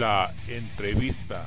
La 0.00 0.32
entrevista. 0.48 1.44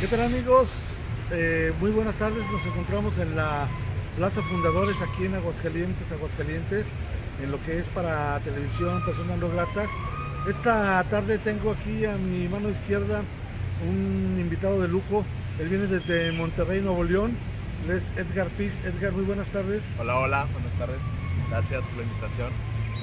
¿Qué 0.00 0.08
tal 0.08 0.22
amigos? 0.22 0.70
Eh, 1.30 1.72
muy 1.78 1.92
buenas 1.92 2.16
tardes, 2.16 2.42
nos 2.50 2.66
encontramos 2.66 3.18
en 3.18 3.36
la 3.36 3.68
Plaza 4.16 4.42
Fundadores 4.42 4.96
aquí 5.02 5.26
en 5.26 5.36
Aguascalientes, 5.36 6.10
Aguascalientes, 6.10 6.84
en 7.40 7.52
lo 7.52 7.62
que 7.62 7.78
es 7.78 7.86
para 7.86 8.40
televisión, 8.40 9.00
personas 9.04 9.38
no 9.38 9.48
gratas. 9.48 9.88
Esta 10.48 11.04
tarde 11.04 11.38
tengo 11.38 11.70
aquí 11.70 12.04
a 12.06 12.16
mi 12.16 12.48
mano 12.48 12.70
izquierda 12.70 13.22
un 13.88 14.36
invitado 14.40 14.82
de 14.82 14.88
lujo, 14.88 15.24
él 15.60 15.68
viene 15.68 15.86
desde 15.86 16.32
Monterrey, 16.32 16.80
Nuevo 16.80 17.04
León, 17.04 17.36
él 17.84 17.92
es 17.92 18.10
Edgar 18.16 18.48
Piz. 18.48 18.76
Edgar, 18.84 19.12
muy 19.12 19.22
buenas 19.22 19.46
tardes. 19.50 19.84
Hola, 20.00 20.16
hola, 20.16 20.46
buenas 20.52 20.72
tardes. 20.76 21.17
Gracias 21.50 21.82
por 21.84 21.96
la 21.96 22.02
invitación. 22.02 22.50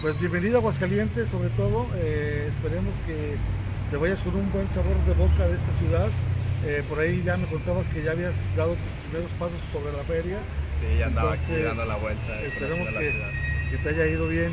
Pues 0.02 0.20
bienvenido 0.20 0.58
a 0.58 0.60
Aguascalientes, 0.60 1.30
sobre 1.30 1.50
todo. 1.50 1.88
Eh, 1.96 2.48
esperemos 2.50 2.94
que 3.08 3.36
te 3.90 3.98
vayas 3.98 4.22
con 4.22 4.36
un 4.36 4.52
buen 4.52 4.70
sabor 4.70 4.96
de 5.06 5.14
boca 5.14 5.48
de 5.48 5.56
esta 5.56 5.72
ciudad. 5.74 6.08
Eh, 6.66 6.84
por 6.88 7.00
ahí 7.00 7.24
ya 7.26 7.38
me 7.38 7.48
contabas 7.48 7.88
que 7.90 8.04
ya 8.04 8.12
habías 8.12 8.36
dado 8.56 8.72
tus 8.72 9.10
primeros 9.10 9.32
pasos 9.40 9.58
sobre 9.72 9.98
la 9.98 10.04
feria. 10.04 10.38
Sí, 10.80 11.00
ya 11.00 11.08
andaba 11.08 11.34
aquí 11.34 11.54
dando 11.54 11.86
la 11.86 11.96
vuelta. 11.96 12.42
Esperemos 12.42 12.92
la 12.92 13.00
que, 13.00 13.78
te 13.84 13.90
haya 13.90 14.06
ido 14.06 14.28
bien. 14.28 14.52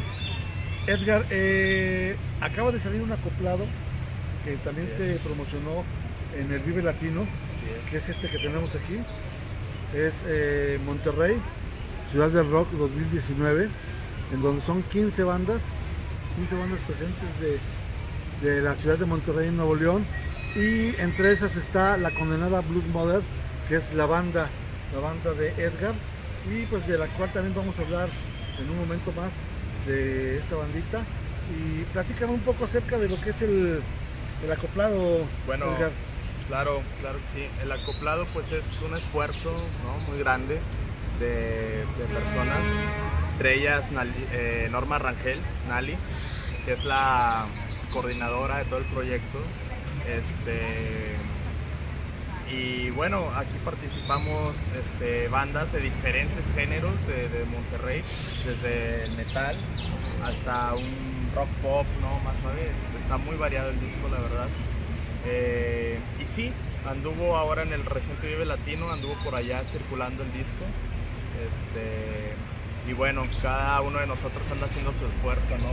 Edgar, 0.87 1.25
eh, 1.31 2.17
acaba 2.41 2.73
de 2.73 2.81
salir 2.81 3.03
un 3.03 3.13
acoplado 3.13 3.67
que 4.45 4.57
también 4.57 4.89
se 4.97 5.17
es. 5.17 5.21
promocionó 5.21 5.85
en 6.39 6.51
el 6.51 6.61
Vive 6.61 6.83
Latino, 6.83 7.23
Así 7.23 7.71
es. 7.71 7.91
que 7.91 7.97
es 7.99 8.09
este 8.09 8.29
que 8.29 8.39
tenemos 8.39 8.75
aquí. 8.75 9.01
Es 9.95 10.15
Monterrey, 10.87 11.37
Ciudad 12.13 12.29
del 12.29 12.51
Rock 12.51 12.71
2019, 12.73 13.71
en 14.35 14.43
donde 14.43 14.61
son 14.67 14.83
15 14.83 15.25
bandas, 15.25 15.63
15 16.37 16.55
bandas 16.57 16.79
presentes 16.81 17.29
de, 17.41 18.51
de 18.51 18.61
la 18.61 18.75
ciudad 18.75 18.99
de 18.99 19.07
Monterrey, 19.07 19.49
en 19.49 19.57
Nuevo 19.57 19.75
León. 19.75 20.05
Y 20.55 20.95
entre 21.01 21.33
esas 21.33 21.57
está 21.57 21.97
la 21.97 22.11
condenada 22.11 22.61
Blues 22.61 22.87
Mother, 22.89 23.23
que 23.67 23.77
es 23.77 23.95
la 23.95 24.05
banda, 24.05 24.51
la 24.93 25.01
banda 25.01 25.33
de 25.33 25.49
Edgar, 25.53 25.95
y 26.47 26.67
pues 26.67 26.87
de 26.87 26.99
la 26.99 27.07
cual 27.07 27.33
también 27.33 27.55
vamos 27.55 27.79
a 27.79 27.83
hablar 27.83 28.11
en 28.61 28.69
un 28.69 28.79
momento 28.79 29.11
más 29.13 29.33
de 29.87 30.37
esta 30.37 30.57
bandita. 30.57 31.01
Y 31.57 31.83
platícame 31.95 32.33
un 32.35 32.41
poco 32.41 32.67
acerca 32.67 32.99
de 32.99 33.09
lo 33.09 33.19
que 33.23 33.31
es 33.31 33.41
el, 33.41 33.81
el 34.45 34.53
acoplado, 34.53 35.25
Bueno, 35.47 35.65
Edgar. 35.77 35.93
claro, 36.47 36.83
claro 37.01 37.19
que 37.21 37.41
sí. 37.41 37.47
El 37.63 37.73
acoplado 37.73 38.27
pues 38.35 38.53
es 38.53 38.65
un 38.87 38.95
esfuerzo 38.95 39.51
¿no? 39.83 40.13
muy 40.13 40.19
grande 40.19 40.59
de, 41.19 41.85
personas, 42.13 42.59
entre 43.33 43.55
ellas 43.55 43.87
eh, 44.33 44.69
Norma 44.71 44.99
Rangel, 44.99 45.39
Nali, 45.69 45.97
que 46.65 46.73
es 46.73 46.85
la 46.85 47.47
coordinadora 47.93 48.59
de 48.59 48.65
todo 48.65 48.79
el 48.79 48.85
proyecto. 48.87 49.39
Este, 50.09 51.17
y 52.51 52.91
bueno, 52.91 53.31
aquí 53.37 53.57
participamos 53.65 54.55
este, 54.79 55.29
bandas 55.29 55.73
de 55.73 55.81
diferentes 55.81 56.45
géneros 56.55 56.95
de, 57.07 57.29
de 57.29 57.45
Monterrey, 57.45 58.03
desde 58.45 59.09
metal 59.17 59.57
hasta 60.23 60.75
un 60.75 61.31
rock 61.35 61.49
pop, 61.63 61.87
¿no? 62.01 62.19
Más 62.21 62.39
suave. 62.41 62.71
Está 62.99 63.17
muy 63.17 63.37
variado 63.37 63.71
el 63.71 63.81
disco, 63.81 64.09
la 64.09 64.21
verdad. 64.21 64.49
Eh, 65.27 65.99
y 66.21 66.27
sí, 66.27 66.53
anduvo 66.89 67.37
ahora 67.37 67.63
en 67.63 67.73
el 67.73 67.85
reciente 67.85 68.29
Vive 68.29 68.45
Latino, 68.45 68.91
anduvo 68.91 69.15
por 69.25 69.35
allá 69.35 69.63
circulando 69.65 70.23
el 70.23 70.33
disco. 70.33 70.65
Este, 71.43 72.35
y 72.89 72.93
bueno, 72.95 73.25
cada 73.41 73.81
uno 73.81 73.99
de 73.99 74.07
nosotros 74.07 74.43
anda 74.51 74.67
haciendo 74.67 74.93
su 74.93 75.07
esfuerzo, 75.07 75.57
¿no? 75.59 75.73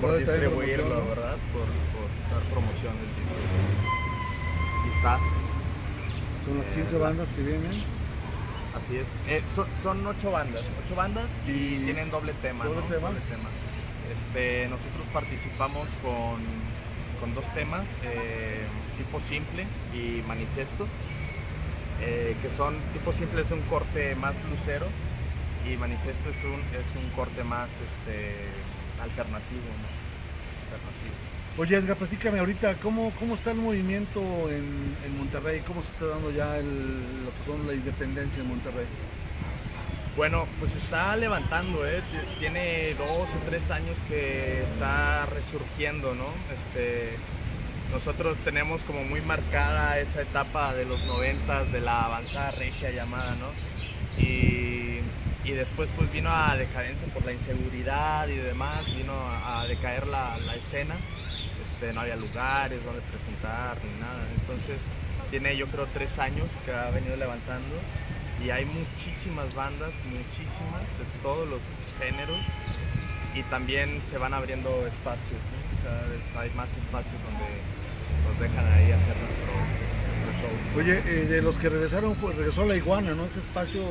Por, 0.00 0.18
distribuirlo. 0.18 1.06
¿verdad? 1.08 1.36
Por, 1.52 1.66
dar 2.30 2.42
promoción 2.50 2.94
del 2.96 3.08
disco. 3.16 3.36
Y 4.86 4.96
está. 4.96 5.18
Son 6.44 6.58
las 6.58 6.66
15 6.74 6.98
bandas 6.98 7.28
que 7.36 7.42
vienen. 7.42 7.84
Así 8.74 8.96
es. 8.96 9.06
Eh, 9.28 9.42
son, 9.54 9.66
son 9.82 10.06
ocho 10.06 10.30
bandas, 10.30 10.62
ocho 10.84 10.94
bandas 10.96 11.30
y, 11.46 11.50
Y- 11.50 11.82
tienen 11.84 12.10
doble 12.10 12.32
tema, 12.40 12.64
¿Doble 12.64 12.80
¿no? 12.80 12.86
tema? 12.86 13.08
Doble 13.08 13.20
tema. 13.28 13.48
Este, 14.10 14.66
nosotros 14.68 15.06
participamos 15.12 15.88
con, 16.02 16.40
con 17.20 17.34
dos 17.34 17.46
temas, 17.54 17.84
eh, 18.02 18.64
tipo 18.98 19.20
simple 19.20 19.66
y 19.94 20.22
manifiesto, 20.26 20.86
eh, 22.02 22.36
que 22.42 22.50
son, 22.50 22.76
tipo 22.92 23.12
simple 23.12 23.42
es 23.42 23.50
un 23.50 23.60
corte 23.62 24.14
más 24.16 24.34
blusero 24.46 24.86
y 25.70 25.76
manifiesto 25.76 26.28
es 26.30 26.36
un, 26.44 26.60
es 26.74 26.86
un 27.02 27.08
corte 27.16 27.44
más 27.44 27.68
este, 27.68 28.34
alternativo, 29.00 29.62
¿no? 29.80 29.88
Alternativo. 30.66 31.14
Oye, 31.58 31.76
Edgar, 31.76 31.96
platícame 31.98 32.38
ahorita, 32.38 32.74
¿cómo, 32.82 33.12
cómo 33.18 33.34
está 33.34 33.50
el 33.52 33.58
movimiento 33.58 34.20
en, 34.50 34.96
en 35.04 35.18
Monterrey? 35.18 35.60
¿Cómo 35.66 35.82
se 35.82 35.90
está 35.92 36.06
dando 36.06 36.30
ya 36.30 36.56
el- 36.56 37.24
lo 37.24 37.30
que 37.30 37.42
son 37.46 37.66
la 37.66 37.74
independencia 37.74 38.40
en 38.42 38.48
Monterrey? 38.48 38.86
Bueno, 40.16 40.46
pues 40.58 40.74
está 40.74 41.16
levantando, 41.16 41.86
¿eh? 41.86 42.02
Tiene 42.38 42.94
dos 42.94 43.28
o 43.30 43.38
tres 43.48 43.70
años 43.70 43.96
que 44.08 44.62
está 44.62 45.24
resurgiendo, 45.26 46.14
¿no? 46.14 46.26
Este, 46.54 47.16
nosotros 47.92 48.38
tenemos 48.38 48.82
como 48.84 49.04
muy 49.04 49.20
marcada 49.20 49.98
esa 49.98 50.22
etapa 50.22 50.74
de 50.74 50.86
los 50.86 51.04
noventas 51.04 51.70
de 51.70 51.80
la 51.80 52.06
avanzada 52.06 52.50
regia 52.52 52.90
llamada, 52.90 53.36
¿no? 53.36 53.52
Y, 54.20 54.80
después 55.52 55.90
pues 55.94 56.10
vino 56.10 56.30
a 56.30 56.56
decadencia 56.56 57.06
por 57.08 57.26
la 57.26 57.32
inseguridad 57.32 58.26
y 58.26 58.36
demás, 58.36 58.86
vino 58.96 59.12
a, 59.12 59.66
decaer 59.66 60.06
la, 60.06 60.36
la 60.46 60.54
escena, 60.54 60.94
este, 61.62 61.92
no 61.92 62.00
había 62.00 62.16
lugares 62.16 62.82
donde 62.82 63.02
presentar 63.02 63.76
ni 63.84 64.00
nada, 64.00 64.24
entonces 64.40 64.80
tiene 65.30 65.54
yo 65.56 65.66
creo 65.66 65.86
tres 65.92 66.18
años 66.18 66.46
que 66.64 66.72
ha 66.72 66.90
venido 66.90 67.16
levantando 67.16 67.76
y 68.42 68.48
hay 68.48 68.64
muchísimas 68.64 69.54
bandas, 69.54 69.92
muchísimas, 70.06 70.82
de 70.98 71.22
todos 71.22 71.46
los 71.46 71.60
géneros 72.00 72.40
y 73.34 73.42
también 73.44 74.00
se 74.10 74.16
van 74.16 74.32
abriendo 74.32 74.86
espacios, 74.86 75.38
¿no? 75.52 75.84
cada 75.84 76.08
vez 76.08 76.22
hay 76.34 76.50
más 76.56 76.70
espacios 76.70 77.20
donde 77.22 77.81
nos 78.28 78.38
dejan 78.40 78.66
ahí 78.72 78.92
hacer 78.92 79.16
nuestro, 79.16 79.52
nuestro 79.52 80.48
show. 80.48 80.78
Oye, 80.80 81.02
eh, 81.06 81.26
de 81.26 81.42
los 81.42 81.56
que 81.56 81.68
regresaron, 81.68 82.14
fue- 82.16 82.32
regresó 82.32 82.64
la 82.66 82.76
iguana, 82.76 83.14
¿no? 83.14 83.26
Ese 83.26 83.40
espacio 83.40 83.82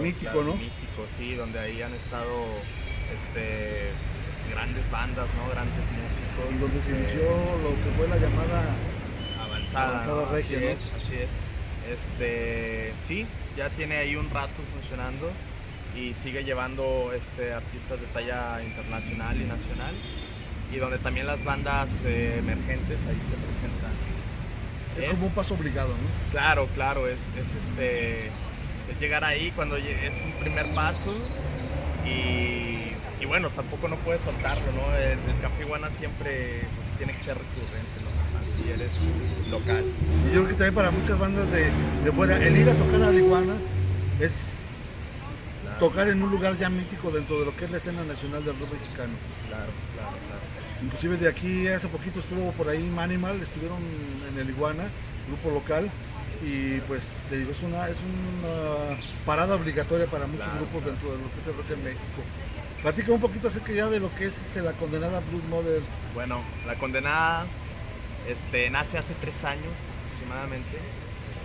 mítico, 0.00 0.20
claro, 0.32 0.44
¿no? 0.44 0.54
Mítico, 0.54 1.06
sí, 1.18 1.34
donde 1.34 1.58
ahí 1.58 1.82
han 1.82 1.94
estado 1.94 2.44
este, 3.12 3.90
grandes 4.50 4.90
bandas, 4.90 5.26
¿no? 5.36 5.50
Grandes 5.52 5.84
músicos. 5.92 6.44
Y 6.54 6.58
donde 6.58 6.82
se 6.82 6.90
este, 6.90 7.00
inició 7.00 7.22
lo 7.62 7.70
que 7.82 7.90
fue 7.96 8.08
la 8.08 8.16
llamada 8.16 8.64
avanzada, 9.40 9.88
Avanzada 9.90 10.22
¿no? 10.26 10.32
regia, 10.32 10.56
así 10.58 10.64
¿no? 10.66 10.70
es, 10.72 10.78
así 11.02 11.14
es. 11.16 11.30
Este, 11.92 12.92
sí, 13.06 13.26
ya 13.56 13.68
tiene 13.70 13.96
ahí 13.96 14.16
un 14.16 14.30
rato 14.30 14.52
funcionando 14.72 15.30
y 15.96 16.14
sigue 16.14 16.44
llevando 16.44 17.12
este, 17.14 17.52
artistas 17.52 18.00
de 18.00 18.06
talla 18.06 18.62
internacional 18.64 19.36
y 19.36 19.44
nacional 19.44 19.94
y 20.72 20.78
donde 20.78 20.98
también 20.98 21.26
las 21.26 21.42
bandas 21.44 21.88
eh, 22.04 22.36
emergentes 22.38 22.98
ahí 23.08 23.18
se 23.28 23.36
presentan. 23.36 23.92
es 24.98 25.04
Es- 25.04 25.10
como 25.10 25.26
un 25.26 25.32
paso 25.32 25.54
obligado, 25.54 25.88
¿no? 25.90 26.30
Claro, 26.32 26.66
claro, 26.74 27.06
es, 27.08 27.18
es, 27.36 27.46
este, 27.70 28.26
es 28.26 29.00
llegar 29.00 29.24
ahí 29.24 29.52
cuando 29.54 29.76
es 29.76 30.14
un 30.24 30.40
primer 30.40 30.66
paso 30.74 31.14
y, 32.06 32.92
y 33.22 33.26
bueno, 33.26 33.50
tampoco 33.50 33.88
no 33.88 33.96
puedes 33.96 34.22
soltarlo, 34.22 34.64
¿no? 34.72 34.94
El, 34.96 35.12
el 35.12 35.40
Café 35.40 35.62
Iguana 35.64 35.90
siempre 35.90 36.60
tiene 36.98 37.12
que 37.14 37.20
ser 37.22 37.36
recurrente, 37.36 38.00
¿no? 38.02 38.10
Así 38.40 38.70
eres 38.70 38.92
local. 39.50 39.84
Y 40.30 40.34
yo 40.34 40.44
creo 40.44 40.46
que 40.48 40.54
también 40.54 40.74
para 40.74 40.90
muchas 40.90 41.18
bandas 41.18 41.50
de, 41.52 41.70
de 42.04 42.12
fuera, 42.12 42.36
el 42.44 42.56
ir 42.56 42.68
a 42.68 42.74
tocar 42.74 43.02
a 43.02 43.10
la 43.10 43.18
iguana 43.18 43.54
es 44.20 44.32
tocar 45.78 46.08
en 46.08 46.22
un 46.22 46.30
lugar 46.30 46.56
ya 46.58 46.68
mítico 46.68 47.10
dentro 47.10 47.38
de 47.40 47.46
lo 47.46 47.56
que 47.56 47.64
es 47.66 47.70
la 47.70 47.78
escena 47.78 48.04
nacional 48.04 48.44
del 48.44 48.58
rock 48.58 48.72
mexicano. 48.72 49.12
claro, 49.48 49.72
claro, 49.94 50.16
claro. 50.26 50.42
Inclusive 50.82 51.16
de 51.16 51.28
aquí 51.28 51.68
hace 51.68 51.88
poquito 51.88 52.20
estuvo 52.20 52.50
por 52.52 52.68
ahí 52.68 52.82
Manimal, 52.82 53.40
estuvieron 53.40 53.78
en 54.32 54.38
el 54.40 54.48
Iguana, 54.50 54.84
grupo 55.28 55.50
local, 55.50 55.88
y 56.44 56.78
pues 56.88 57.02
te 57.30 57.38
digo, 57.38 57.52
es 57.52 57.62
una, 57.62 57.88
es 57.88 57.98
una 57.98 58.96
parada 59.24 59.54
obligatoria 59.54 60.06
para 60.06 60.26
muchos 60.26 60.44
Claro, 60.46 60.60
grupos 60.60 60.82
claro. 60.82 60.90
dentro 60.92 61.12
de 61.12 61.18
lo 61.22 61.30
que 61.32 61.40
es 61.40 61.46
el 61.46 61.54
rock 61.54 61.70
en 61.70 61.84
México. 61.84 62.22
Platica 62.82 63.12
un 63.12 63.20
poquito 63.20 63.46
acerca 63.46 63.72
ya 63.72 63.86
de 63.88 64.00
lo 64.00 64.12
que 64.16 64.26
es 64.26 64.36
este, 64.38 64.60
la 64.60 64.72
condenada 64.72 65.20
Blues 65.30 65.44
Model. 65.44 65.82
Bueno, 66.14 66.42
la 66.66 66.74
condenada 66.74 67.46
este, 68.28 68.68
nace 68.70 68.98
hace 68.98 69.14
tres 69.20 69.44
años 69.44 69.70
aproximadamente. 70.06 70.78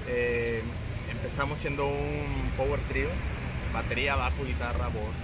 Eh, 0.07 0.63
empezamos 1.11 1.59
siendo 1.59 1.85
un 1.85 2.49
power 2.57 2.79
trio, 2.89 3.09
batería, 3.81 4.15
bajo, 4.15 4.43
guitarra, 4.43 4.87
voz. 4.87 5.15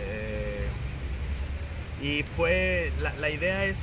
Eh, 0.00 0.66
y 2.02 2.22
fue, 2.36 2.92
la, 3.00 3.12
la 3.14 3.30
idea 3.30 3.64
es 3.64 3.78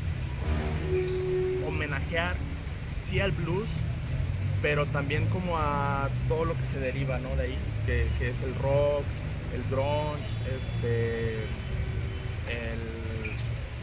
homenajear, 1.66 2.36
sí 3.04 3.20
al 3.20 3.32
blues, 3.32 3.68
pero 4.62 4.86
también 4.86 5.28
como 5.28 5.58
a 5.58 6.10
todo 6.28 6.46
lo 6.46 6.54
que 6.54 6.66
se 6.72 6.80
deriva 6.80 7.20
¿no? 7.20 7.36
de 7.36 7.44
ahí, 7.44 7.58
que, 7.86 8.08
que 8.20 8.30
es 8.30 8.42
el 8.42 8.56
rock, 8.56 9.04
el 9.54 9.64
grunge, 9.70 10.28
este, 10.58 11.36
el 12.48 13.32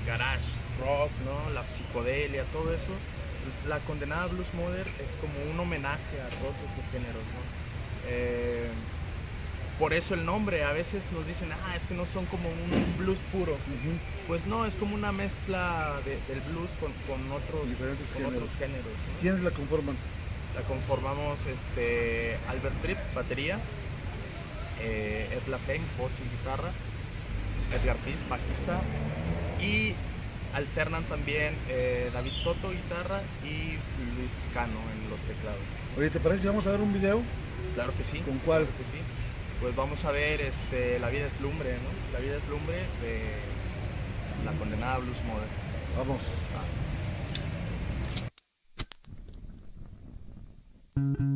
garage 0.06 0.46
rock, 0.80 1.10
¿no? 1.24 1.52
la 1.52 1.62
psicodelia, 1.64 2.44
todo 2.52 2.72
eso. 2.74 2.92
La 3.68 3.78
condenada 3.80 4.26
blues 4.26 4.52
modern 4.54 4.90
es 5.02 5.10
como 5.20 5.32
un 5.50 5.58
homenaje 5.58 6.20
a 6.20 6.28
todos 6.40 6.56
estos 6.68 6.84
géneros. 6.92 7.24
¿no? 7.24 7.40
Eh, 8.08 8.70
por 9.80 9.94
eso 9.94 10.12
el 10.14 10.24
nombre, 10.26 10.62
a 10.62 10.72
veces 10.72 11.02
nos 11.12 11.26
dicen, 11.26 11.48
ah, 11.50 11.74
es 11.74 11.82
que 11.86 11.94
no 11.94 12.04
son 12.06 12.26
como 12.26 12.48
un 12.50 12.96
blues 12.98 13.18
puro. 13.32 13.56
Pues 14.28 14.44
no, 14.46 14.66
es 14.66 14.74
como 14.74 14.94
una 14.94 15.10
mezcla 15.10 15.96
de- 16.04 16.20
del 16.32 16.40
blues 16.52 16.68
con, 16.78 16.92
con 17.08 17.20
otros, 17.32 17.66
Diferentes 17.68 18.06
con 18.12 18.22
géneros. 18.22 18.42
otros 18.44 18.58
géneros. 18.58 18.84
¿no? 18.92 19.20
¿Quiénes 19.22 19.42
la 19.42 19.50
conforman? 19.50 19.96
La 20.54 20.60
conformamos 20.62 21.38
este, 21.46 22.36
Albert 22.48 22.74
Tripp, 22.82 22.98
batería, 23.14 23.58
eh, 24.82 25.28
Ed 25.32 25.48
LaPen, 25.50 25.80
voz 25.98 26.10
y 26.20 26.28
guitarra, 26.36 26.70
Edgar 27.72 27.96
Piz, 28.04 28.16
bajista, 28.28 28.80
y 29.64 29.94
alternan 30.54 31.04
también 31.04 31.54
eh, 31.68 32.10
David 32.12 32.32
Soto, 32.32 32.70
guitarra, 32.70 33.22
y 33.44 33.78
Luis 34.16 34.32
Cano 34.52 34.80
en 34.92 35.08
los 35.10 35.20
teclados. 35.20 35.60
Oye, 35.96 36.10
¿te 36.10 36.20
parece 36.20 36.42
si 36.42 36.48
vamos 36.48 36.66
a 36.66 36.72
ver 36.72 36.80
un 36.80 36.92
video? 36.92 37.22
Claro 37.74 37.92
que 37.96 38.04
sí. 38.04 38.18
¿Con 38.24 38.38
cuál? 38.40 38.66
Claro 38.66 38.76
que 38.78 38.84
sí. 38.98 39.02
Pues 39.60 39.76
vamos 39.76 40.02
a 40.06 40.10
ver 40.10 40.40
este, 40.40 40.98
La 41.00 41.10
vida 41.10 41.26
es 41.26 41.38
lumbre, 41.40 41.74
¿no? 41.74 42.12
La 42.14 42.20
vida 42.20 42.36
es 42.36 42.48
lumbre 42.48 42.76
de 43.02 43.20
la 44.44 44.52
condenada 44.52 44.98
Blues 44.98 45.18
Modern. 45.26 45.50
Vamos. 45.98 46.22
Disparaste 50.94 51.29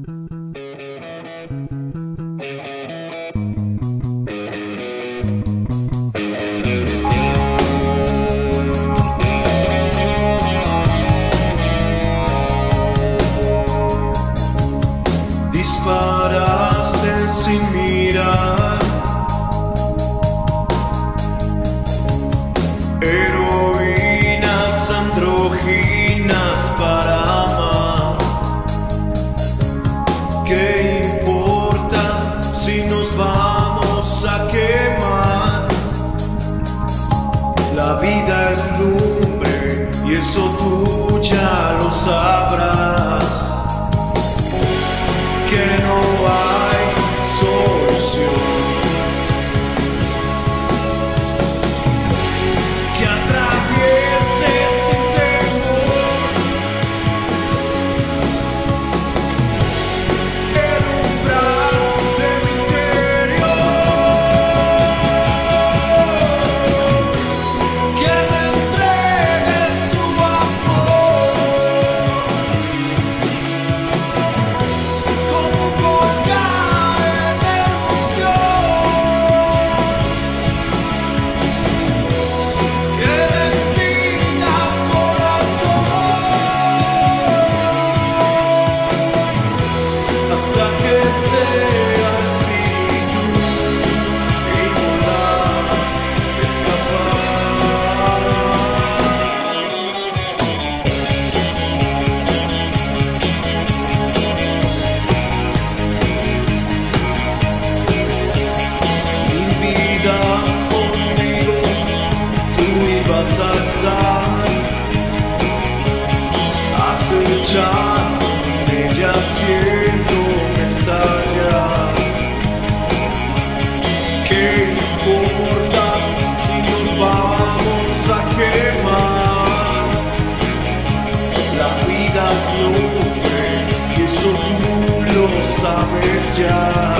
lo 135.65 135.71
sabes 135.71 136.94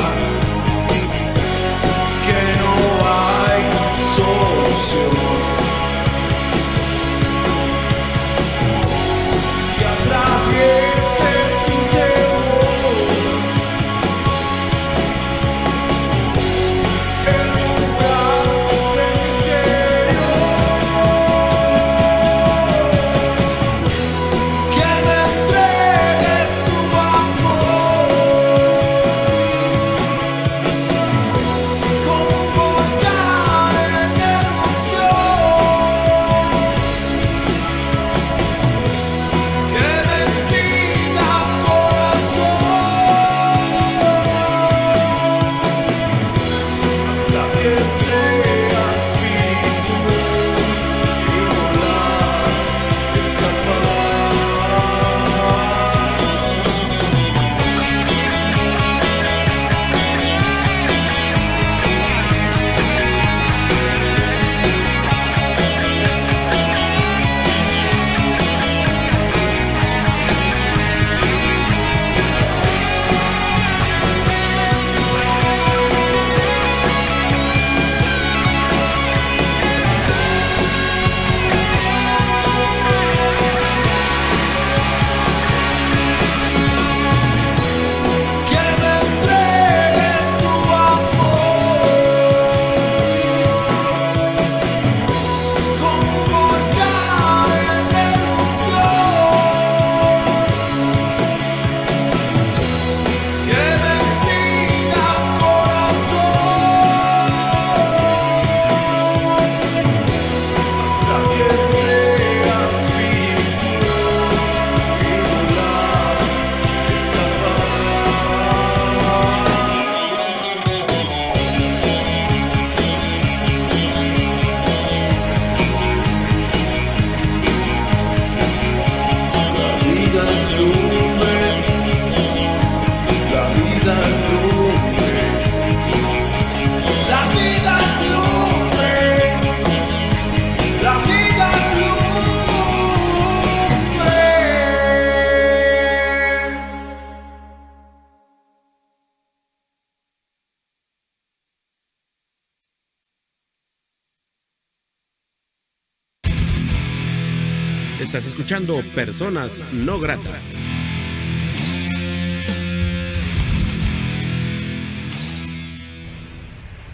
escuchando 158.65 158.95
Personas 158.95 159.63
No 159.73 159.99
Gratas. 159.99 160.55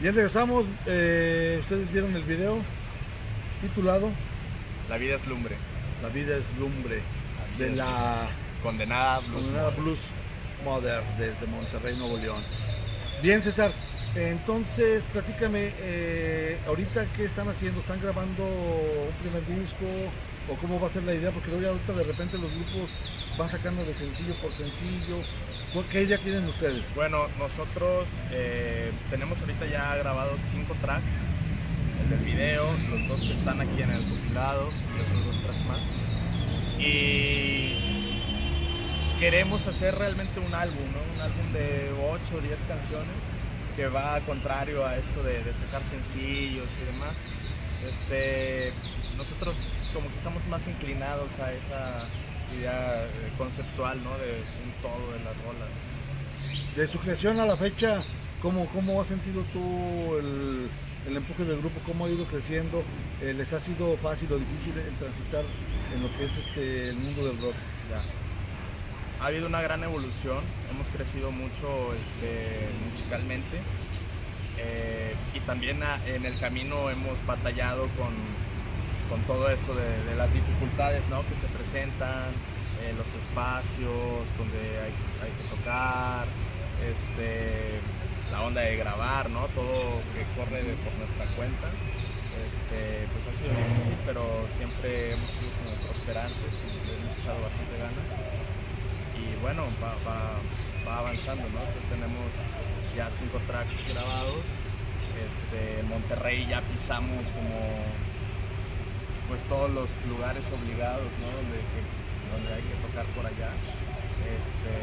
Bien, 0.00 0.15
regresamos. 0.15 0.67
Eh, 0.87 1.59
Ustedes 1.61 1.93
vieron 1.93 2.15
el 2.17 2.23
video 2.23 2.59
titulado 3.61 4.11
La 4.89 4.97
vida 4.97 5.17
es 5.17 5.27
lumbre. 5.27 5.57
La 6.03 6.09
vida 6.09 6.37
es 6.37 6.45
lumbre 6.59 7.00
de 7.59 7.71
la 7.77 8.29
Condenada 8.62 9.21
Blues. 9.21 9.47
Condenada 9.47 9.71
Blues 9.71 9.99
Mother 10.65 11.03
desde 11.19 11.47
Monterrey, 11.47 11.97
Nuevo 11.97 12.17
León. 12.17 12.43
Bien, 13.23 13.43
César. 13.43 13.73
Entonces, 14.17 15.05
platícame, 15.12 15.71
eh, 15.83 16.59
ahorita 16.67 17.07
qué 17.17 17.27
están 17.27 17.49
haciendo, 17.49 17.81
¿están 17.81 18.00
grabando 18.00 18.43
un 18.45 19.15
primer 19.23 19.47
disco 19.47 19.87
o 20.49 20.55
cómo 20.57 20.81
va 20.81 20.89
a 20.89 20.91
ser 20.91 21.03
la 21.05 21.15
idea? 21.15 21.31
Porque 21.31 21.53
hoy 21.53 21.65
ahorita 21.65 21.93
de 21.93 22.05
repente 22.05 22.39
los 22.39 22.51
grupos 22.53 22.91
van 23.39 23.49
sacando 23.49 23.85
de 23.85 23.95
sencillo 23.95 24.35
por 24.37 24.51
sencillo. 24.53 25.17
¿Cu- 25.73 25.85
¿Qué 25.91 26.03
idea 26.03 26.19
tienen 26.19 26.47
ustedes? 26.49 26.83
Bueno, 26.95 27.27
nosotros 27.39 28.09
eh, 28.33 28.91
tenemos 29.11 29.41
ahorita 29.41 29.67
ya 29.67 29.95
grabados 29.97 30.41
cinco 30.51 30.75
tracks. 30.81 31.05
El 32.03 32.11
del 32.11 32.21
video, 32.21 32.67
los 32.91 33.09
dos 33.09 33.21
que 33.23 33.33
están 33.35 33.61
aquí 33.61 33.83
en 33.83 33.91
el 33.91 34.03
compilado 34.03 34.71
y 34.97 35.01
otros 35.01 35.27
dos 35.27 35.43
tracks 35.45 35.65
más. 35.67 35.81
Y 36.79 37.75
queremos 39.21 39.67
hacer 39.67 39.95
realmente 39.97 40.41
un 40.41 40.55
álbum, 40.55 40.85
¿no? 40.93 41.15
Un 41.15 41.21
álbum 41.21 41.53
de 41.53 41.91
8 42.11 42.37
o 42.37 42.41
10 42.41 42.59
canciones 42.67 43.15
que 43.77 43.87
va 43.89 44.19
contrario 44.21 44.85
a 44.87 44.97
esto 44.97 45.23
de, 45.23 45.45
de 45.45 45.53
sacar 45.53 45.83
sencillos 45.85 46.67
y 46.83 46.85
demás. 46.93 47.15
Este, 47.89 48.73
nosotros 49.17 49.57
como 49.93 50.09
que 50.11 50.17
estamos 50.17 50.47
más 50.49 50.67
inclinados 50.67 51.29
a 51.39 51.53
esa 51.53 52.07
idea 52.59 53.05
eh, 53.05 53.09
conceptual, 53.39 53.99
¿no? 54.03 54.11
De 54.19 54.43
un 54.65 54.73
todo 54.83 55.13
de 55.13 55.19
las 55.25 55.37
rolas. 55.45 55.69
De 56.77 56.87
su 56.89 56.99
creación 56.99 57.39
a 57.41 57.47
la 57.47 57.57
fecha, 57.57 58.03
¿cómo, 58.43 58.67
cómo 58.67 59.01
has 59.01 59.09
sentido 59.09 59.43
tú 59.53 60.17
el, 60.19 60.69
el 61.09 61.17
empuje 61.17 61.45
del 61.45 61.59
grupo? 61.61 61.81
¿Cómo 61.87 62.07
ha 62.07 62.11
ido 62.11 62.25
creciendo? 62.25 62.83
Eh, 63.23 63.35
¿Les 63.37 63.53
ha 63.53 63.61
sido 63.61 63.97
fácil 63.99 64.33
o 64.33 64.39
difícil 64.39 64.73
el 64.79 64.95
transitar 64.97 65.45
en 65.95 66.03
lo 66.03 66.09
que 66.17 66.25
es 66.25 66.37
este, 66.39 66.89
el 66.89 66.97
mundo 66.97 67.27
del 67.27 67.41
rock? 67.41 67.55
Ya. 67.91 68.03
Ha 69.23 69.27
habido 69.27 69.47
una 69.47 69.61
gran 69.61 69.85
evolución, 69.85 70.39
hemos 70.71 70.89
crecido 70.89 71.31
mucho 71.31 71.93
este, 71.93 72.69
musicalmente 72.91 73.59
eh, 74.59 75.15
y 75.35 75.41
también 75.41 75.83
a- 75.83 76.01
en 76.07 76.25
el 76.25 76.39
camino 76.39 76.89
hemos 76.91 77.15
batallado 77.27 77.83
con, 77.99 78.13
con 79.11 79.21
todo 79.23 79.50
esto 79.50 79.75
de, 79.75 80.14
las 80.17 80.33
dificultades 80.33 81.07
¿no? 81.09 81.21
que 81.26 81.35
se 81.35 81.49
presentan, 81.50 82.31
eh, 82.81 82.95
los 82.97 83.07
espacios 83.19 84.25
donde 84.38 84.62
hay, 84.87 84.93
que 85.35 85.45
tocar, 85.50 86.25
este, 86.81 87.81
la 88.31 88.43
onda 88.43 88.62
de 88.62 88.76
grabar, 88.76 89.29
¿no? 89.31 89.47
todo 89.49 90.00
que 90.14 90.23
corre 90.38 90.62
por 90.87 90.95
nuestra 90.95 91.26
cuenta. 91.37 91.67
Este, 92.40 93.05
pues 93.12 93.26
ha 93.29 93.35
sido 93.37 93.50
difícil, 93.52 93.99
pero 94.07 94.23
siempre 94.57 95.12
hemos 95.12 95.29
sido 95.37 95.50
como 95.61 95.75
prosperantes 95.90 96.52
y 96.62 96.88
hemos 96.88 97.12
echado 97.19 97.43
bastante 97.43 97.75
ganas 97.76 98.07
y 99.19 99.37
bueno, 99.43 99.67
va, 99.83 99.93
va- 100.09 100.40
va 100.88 100.99
avanzando, 101.05 101.43
¿no? 101.50 101.61
Tenemos 101.93 102.31
ya 102.97 103.11
cinco 103.11 103.38
tracks 103.47 103.76
grabados. 103.93 104.40
Este, 105.21 105.83
Monterrey 105.90 106.47
ya 106.49 106.62
pisamos 106.62 107.21
como 107.37 107.61
pues 109.31 109.41
todos 109.47 109.71
los 109.71 109.87
lugares 110.11 110.43
obligados, 110.51 111.07
¿no? 111.23 111.31
Donde, 111.31 111.63
donde 112.35 112.51
hay 112.51 112.67
que 112.67 112.75
tocar 112.83 113.07
por 113.15 113.23
allá. 113.23 113.55
Este, 114.27 114.75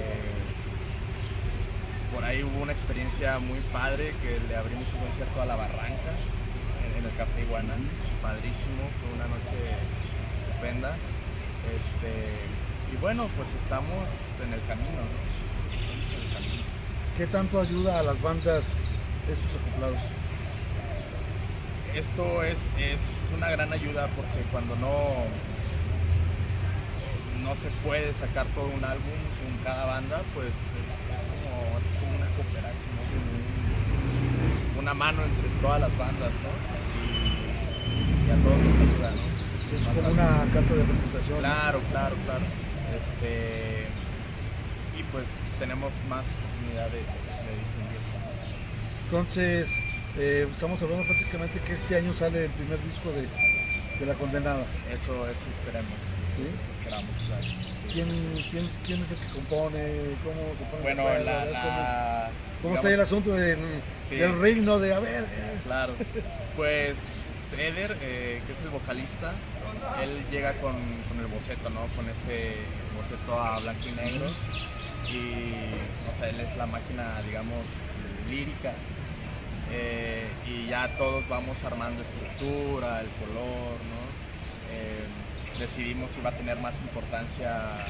por 2.15 2.23
ahí 2.23 2.43
hubo 2.47 2.63
una 2.63 2.71
experiencia 2.71 3.39
muy 3.39 3.59
padre 3.75 4.15
que 4.23 4.39
le 4.47 4.55
abrimos 4.55 4.87
un 4.95 5.03
concierto 5.03 5.41
a 5.41 5.45
la 5.45 5.57
barranca 5.57 6.15
en, 6.87 7.03
el 7.03 7.11
Café 7.17 7.43
Iguana. 7.43 7.75
Padrísimo, 8.23 8.87
fue 9.03 9.19
una 9.19 9.27
noche 9.27 9.59
estupenda. 10.39 10.95
Este, 11.67 12.47
y 12.95 12.95
bueno, 13.03 13.27
pues 13.35 13.49
estamos 13.61 14.07
en 14.47 14.53
el 14.55 14.63
camino, 14.63 15.03
¿no? 15.03 15.19
¿Qué 17.17 17.27
tanto 17.27 17.59
ayuda 17.59 17.99
a 17.99 18.03
las 18.03 18.21
bandas 18.21 18.63
estos 19.27 19.59
acoplados? 19.59 20.16
Esto 21.97 22.43
es, 22.43 22.59
es 22.77 22.99
una 23.35 23.49
gran 23.49 23.73
ayuda 23.73 24.07
porque 24.15 24.45
cuando 24.51 24.75
no, 24.75 25.25
no 27.41 27.55
se 27.55 27.69
puede 27.83 28.13
sacar 28.13 28.45
todo 28.53 28.65
un 28.65 28.83
álbum 28.85 29.17
con 29.41 29.57
cada 29.63 29.85
banda, 29.85 30.21
pues 30.35 30.49
es, 30.49 30.53
es 30.53 31.25
como, 31.25 31.73
es 31.81 31.93
como 31.97 32.13
una 32.21 32.29
cooperación, 32.37 32.93
una 34.77 34.93
mano 34.93 35.23
entre 35.23 35.49
todas 35.59 35.81
las 35.81 35.97
bandas, 35.97 36.29
¿no? 36.45 36.53
Y, 37.01 37.09
y 38.27 38.29
a 38.29 38.37
todos 38.43 38.59
nos 38.61 38.77
ayuda, 38.77 39.09
¿no? 39.17 39.25
Es 39.73 39.81
como 39.87 40.09
una 40.13 40.53
carta 40.53 40.73
de 40.75 40.83
presentación. 40.83 41.39
Claro, 41.39 41.79
claro, 41.89 42.15
claro. 42.25 42.45
Este, 42.93 43.87
y 44.99 45.03
pues 45.11 45.25
tenemos 45.57 45.91
más 46.07 46.21
oportunidad 46.29 46.89
de, 46.93 47.01
de 47.01 47.53
difundir. 47.57 48.01
Entonces, 49.05 49.67
eh, 50.17 50.47
estamos 50.53 50.81
hablando 50.81 51.05
prácticamente 51.05 51.59
que 51.59 51.73
este 51.73 51.97
año 51.97 52.13
sale 52.13 52.45
el 52.45 52.51
primer 52.51 52.79
disco 52.83 53.11
de, 53.11 53.27
de 53.99 54.05
La 54.05 54.13
Condenada. 54.15 54.63
Eso, 54.91 55.13
eso. 55.27 55.45
Esperamos, 55.59 55.93
claro. 56.85 57.03
¿Quién, 57.91 58.07
quién, 58.51 58.69
quién 58.85 59.01
es 59.03 59.11
el 59.11 59.17
que 59.17 59.33
compone? 59.33 59.79
¿Cómo 60.23 60.41
se 60.57 60.65
pone 60.65 60.77
de 60.77 60.81
Bueno, 60.83 61.03
la, 61.25 61.45
la- 61.45 62.29
¿Cómo, 62.61 62.73
cómo 62.73 62.73
digamos, 62.73 62.77
está 62.77 62.91
el 62.93 63.01
asunto 63.01 63.31
del, 63.33 63.59
Sí. 64.09 64.15
del 64.15 64.39
reino 64.39 64.79
de, 64.79 64.93
a 64.93 64.99
ver, 64.99 65.23
eh, 65.23 65.57
Claro. 65.63 65.93
Pues 66.55 66.95
Eder, 67.57 67.95
eh, 68.01 68.41
que 68.45 68.53
es 68.53 68.59
el 68.61 68.69
vocalista, 68.69 69.31
él 70.03 70.09
llega 70.31 70.51
con, 70.53 70.73
con 71.07 71.19
el 71.19 71.27
boceto, 71.27 71.69
¿no? 71.69 71.81
Con 71.95 72.05
este 72.09 72.55
boceto 72.95 73.39
a 73.39 73.59
blanco 73.59 73.87
y 73.87 73.91
negro. 73.93 74.25
Y, 75.11 76.11
o 76.13 76.19
sea, 76.19 76.29
él 76.29 76.39
es 76.41 76.55
la 76.57 76.65
máquina, 76.67 77.21
digamos, 77.25 77.63
lírica. 78.29 78.73
Eh, 79.71 80.25
y 80.47 80.67
ya 80.67 80.87
todos 80.97 81.27
vamos 81.27 81.61
armando 81.63 82.01
estructura, 82.01 83.01
el 83.01 83.09
color, 83.19 83.75
¿no? 83.91 84.01
Eh, 84.71 85.05
decidimos 85.59 86.11
si 86.11 86.21
va 86.21 86.29
a 86.29 86.33
tener 86.33 86.57
más 86.59 86.73
importancia 86.81 87.85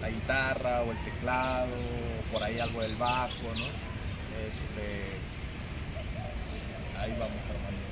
la 0.00 0.08
guitarra 0.10 0.82
o 0.82 0.90
el 0.90 0.98
teclado, 1.04 1.68
o 1.72 2.32
por 2.32 2.42
ahí 2.42 2.58
algo 2.58 2.80
del 2.82 2.96
bajo, 2.96 3.44
¿no? 3.56 3.66
Este, 4.42 5.14
ahí 6.98 7.10
vamos 7.12 7.42
armando 7.46 7.82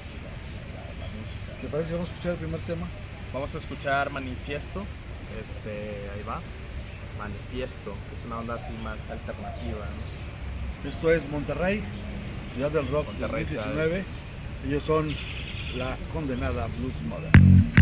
la- 0.74 1.06
la 1.06 1.08
música. 1.14 1.60
¿te 1.60 1.68
parece 1.68 1.88
que 1.90 1.94
vamos 1.94 2.08
a 2.08 2.12
escuchar 2.12 2.32
el 2.32 2.38
primer 2.38 2.60
tema? 2.62 2.86
Vamos 3.32 3.54
a 3.54 3.58
escuchar 3.58 4.10
Manifiesto, 4.10 4.84
este, 5.38 6.10
ahí 6.16 6.22
va, 6.28 6.40
Manifiesto, 7.18 7.94
que 8.08 8.16
es 8.18 8.24
una 8.26 8.38
onda 8.38 8.54
así 8.54 8.72
más 8.82 8.98
alternativa, 9.08 9.86
¿no? 9.86 10.88
Esto 10.90 11.12
es 11.12 11.28
Monterrey, 11.28 11.82
Ciudad 12.54 12.70
del 12.70 12.88
Rock 12.88 13.06
Monterrey, 13.06 13.44
2019. 13.44 14.04
Ellos 14.66 14.82
son 14.82 15.08
La 15.76 15.96
Condenada 16.12 16.68
Blues 16.78 17.00
Mother. 17.08 17.79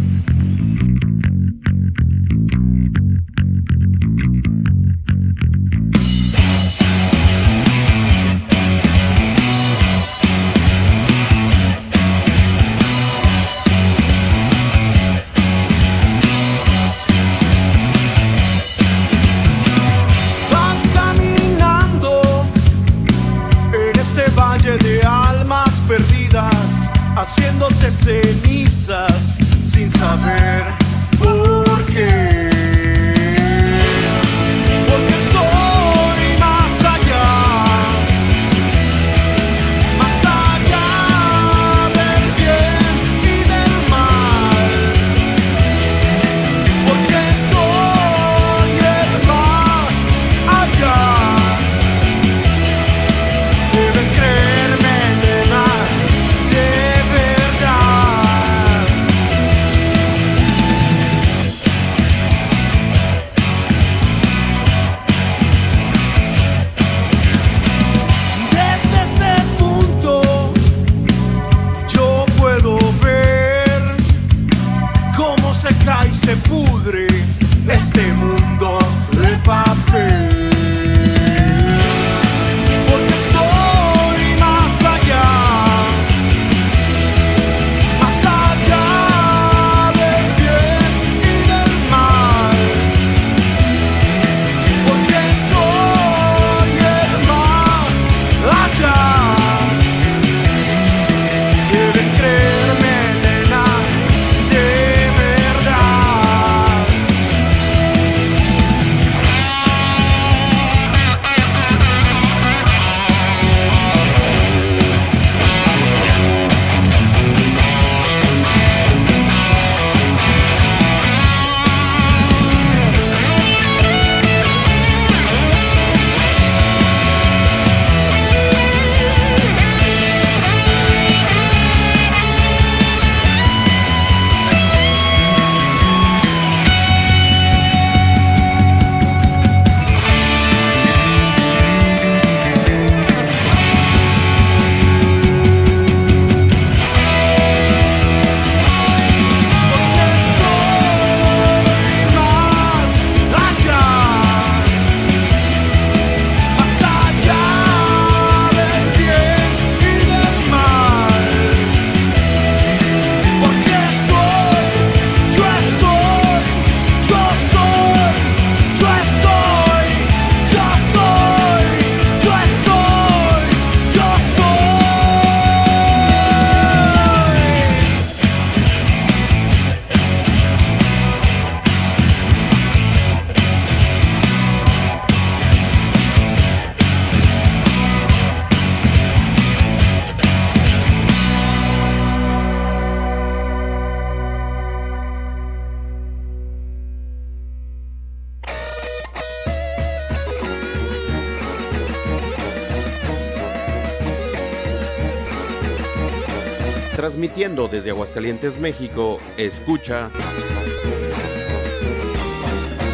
Transmitiendo 207.49 207.69
desde 207.69 207.91
Aguascalientes, 207.91 208.59
México, 208.59 209.19
escucha 209.39 210.11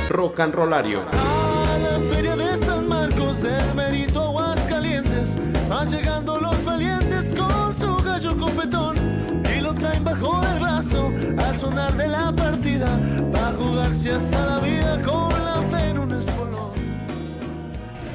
Rock 0.08 0.40
and 0.40 0.54
Rollario. 0.54 1.00
A 1.00 1.78
la 1.78 1.98
feria 2.14 2.36
de 2.36 2.56
San 2.56 2.88
Marcos 2.88 3.42
del 3.42 3.74
Merito 3.74 4.22
Aguascalientes 4.22 5.38
van 5.68 5.88
llegando 5.88 6.38
los 6.38 6.64
valientes 6.64 7.34
con 7.34 7.72
su 7.72 7.96
gallo 8.04 8.36
competón 8.36 8.96
y 9.56 9.60
lo 9.60 9.74
traen 9.74 10.04
bajo 10.04 10.40
del 10.42 10.60
brazo 10.60 11.12
al 11.36 11.56
sonar 11.56 11.96
de 11.96 12.06
la 12.06 12.30
partida 12.30 13.00
va 13.34 13.48
a 13.48 13.52
jugarse 13.54 14.12
hasta 14.12 14.46
la 14.46 14.60
vida 14.60 15.02
con 15.02 15.32
la 15.44 15.62
fe 15.62 15.88
en 15.88 15.98
un 15.98 16.12
espolón. 16.12 16.74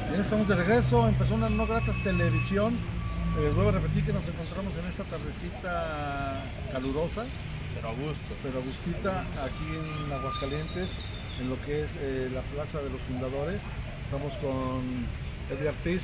Bien, 0.08 0.22
estamos 0.22 0.48
de 0.48 0.54
regreso 0.54 1.06
en 1.06 1.14
Personas 1.16 1.50
No 1.50 1.66
Gratas 1.66 2.02
Televisión. 2.02 2.99
Les 3.38 3.54
vuelvo 3.54 3.70
a 3.70 3.72
repetir 3.72 4.04
que 4.04 4.12
nos 4.12 4.26
encontramos 4.26 4.72
en 4.76 4.86
esta 4.86 5.04
tardecita 5.04 6.42
calurosa, 6.72 7.24
Pero 7.74 7.88
a 7.88 7.92
gusto. 7.92 8.30
pero 8.42 8.58
agustita, 8.58 9.20
aquí 9.20 9.68
en 9.70 10.12
Aguascalientes, 10.12 10.88
en 11.40 11.48
lo 11.48 11.56
que 11.64 11.84
es 11.84 11.90
eh, 12.00 12.30
la 12.34 12.42
Plaza 12.42 12.78
de 12.82 12.90
los 12.90 13.00
Fundadores. 13.02 13.60
Estamos 14.04 14.32
con 14.42 14.82
Edgar 15.50 15.74
Piz, 15.84 16.02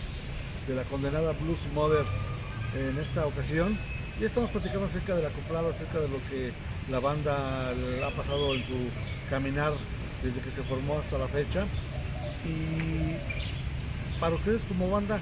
de 0.68 0.74
la 0.74 0.84
condenada 0.84 1.32
Blues 1.32 1.58
Mother, 1.74 2.04
en 2.74 2.98
esta 2.98 3.26
ocasión. 3.26 3.76
Y 4.20 4.24
estamos 4.24 4.50
platicando 4.50 4.86
acerca 4.86 5.14
del 5.16 5.26
acoplado, 5.26 5.70
acerca 5.70 5.98
de 5.98 6.08
lo 6.08 6.18
que 6.30 6.52
la 6.90 7.00
banda 7.00 7.70
ha 7.70 8.10
pasado 8.16 8.54
en 8.54 8.64
su 8.64 8.78
caminar 9.28 9.72
desde 10.22 10.40
que 10.40 10.50
se 10.50 10.62
formó 10.62 10.98
hasta 10.98 11.18
la 11.18 11.28
fecha. 11.28 11.64
Y 12.46 13.16
para 14.20 14.36
ustedes 14.36 14.64
como 14.64 14.88
banda, 14.88 15.20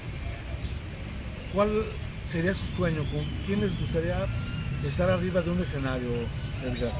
¿cuál 1.55 1.71
sería 2.29 2.53
su 2.53 2.67
sueño? 2.77 3.05
¿Con 3.05 3.25
quién 3.47 3.61
les 3.61 3.79
gustaría 3.79 4.27
estar 4.87 5.09
arriba 5.09 5.41
de 5.41 5.51
un 5.51 5.63
escenario, 5.63 6.11
Edgar? 6.65 6.93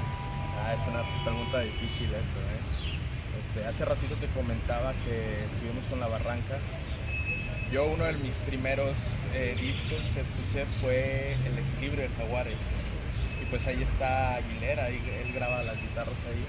Ah, 0.63 0.73
es 0.73 0.89
una 0.89 1.03
pregunta 1.25 1.61
difícil 1.61 2.09
eso, 2.09 2.39
¿eh? 2.39 2.95
Este, 3.43 3.67
hace 3.67 3.85
ratito 3.85 4.15
te 4.15 4.29
comentaba 4.29 4.95
que 5.05 5.45
estuvimos 5.45 5.85
con 5.91 6.01
La 6.01 6.07
Barranca. 6.07 6.59
Yo 7.73 7.87
uno 7.87 8.05
de 8.05 8.13
mis 8.15 8.35
primeros 8.47 8.95
eh, 9.35 9.57
discos 9.61 10.01
que 10.15 10.21
escuché 10.21 10.67
fue 10.81 11.37
El 11.45 11.59
Equilibrio 11.59 12.09
de 12.09 12.15
Jaguares. 12.17 12.57
Y 13.43 13.47
pues 13.47 13.67
ahí 13.67 13.83
está 13.83 14.37
Aguilera, 14.37 14.89
él 14.89 15.33
graba 15.35 15.63
las 15.65 15.81
guitarras 15.81 16.19
ahí. 16.31 16.45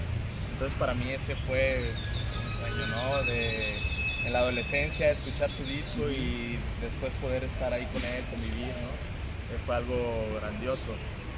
Entonces 0.52 0.78
para 0.78 0.94
mí 0.94 1.10
ese 1.10 1.34
fue 1.34 1.90
un 1.90 2.60
sueño, 2.60 2.86
¿no? 2.86 3.22
De, 3.24 3.95
en 4.26 4.32
la 4.32 4.40
adolescencia 4.40 5.12
escuchar 5.12 5.48
su 5.50 5.62
disco 5.62 6.10
y 6.10 6.58
después 6.82 7.12
poder 7.22 7.44
estar 7.44 7.72
ahí 7.72 7.86
con 7.92 8.04
él, 8.04 8.24
convivir, 8.28 8.74
¿no? 8.82 8.90
Eh, 9.54 9.58
fue 9.64 9.76
algo 9.76 10.26
grandioso. 10.40 10.90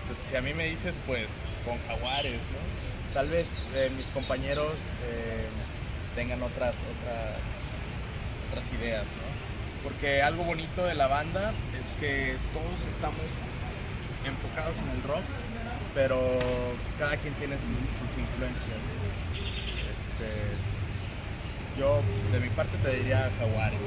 Entonces 0.03 0.25
si 0.31 0.37
a 0.37 0.41
mí 0.41 0.55
me 0.55 0.65
dices, 0.71 0.95
pues 1.07 1.29
con 1.67 1.77
Jaguares, 1.87 2.41
¿no? 2.49 3.13
Tal 3.13 3.29
vez 3.29 3.47
eh, 3.75 3.91
mis 3.95 4.07
compañeros 4.07 4.73
eh, 5.05 5.49
tengan 6.17 6.43
otras, 6.43 6.75
otras, 6.97 7.37
otras 8.49 8.65
ideas, 8.81 9.05
¿no? 9.05 9.29
Porque 9.85 10.23
algo 10.23 10.45
bonito 10.45 10.85
de 10.87 10.95
la 10.95 11.09
banda 11.09 11.53
es 11.79 11.93
que 12.01 12.37
todos 12.55 12.81
estamos 12.89 13.29
enfocados 14.25 14.77
en 14.79 14.89
el 14.97 15.03
rock, 15.03 15.25
pero 15.95 16.19
cada 16.99 17.19
quien 17.19 17.35
tiene 17.35 17.57
sus, 17.57 17.77
sus 18.01 18.19
influencias. 18.19 18.81
Este, 19.93 20.78
yo, 21.79 22.03
de 22.33 22.41
mi 22.41 22.49
parte, 22.51 22.77
te 22.83 22.97
diría 22.97 23.31
Jaguares. 23.39 23.79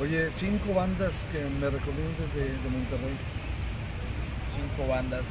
Oye, 0.00 0.30
cinco 0.36 0.74
bandas 0.74 1.12
que 1.32 1.40
me 1.58 1.70
recomiendas 1.70 2.34
de, 2.34 2.44
de 2.44 2.68
Monterrey. 2.70 3.16
cinco 4.54 4.88
bandas. 4.88 5.24